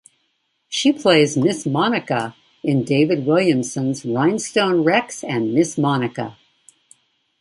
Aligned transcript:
She 0.67 0.91
plays 0.93 1.37
"Miss 1.37 1.67
Monica" 1.67 2.35
in 2.63 2.83
David 2.83 3.23
Williamson's 3.27 4.03
"Rhinestone 4.03 4.83
Rex 4.83 5.23
and 5.23 5.53
Miss 5.53 5.77
Monica". 5.77 6.37